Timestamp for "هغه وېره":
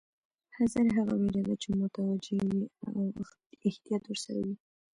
0.97-1.41